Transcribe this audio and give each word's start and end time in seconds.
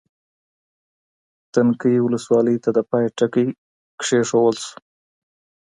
تنکۍ 1.53 1.95
ولسواکۍ 2.01 2.57
ته 2.63 2.69
د 2.77 2.79
پای 2.89 3.05
ټکی 3.17 3.47
کېښودل 4.01 4.55
سو. 4.65 4.73